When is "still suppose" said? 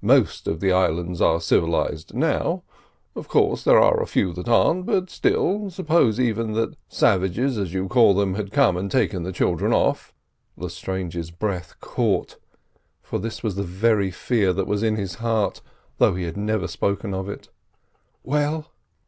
5.10-6.20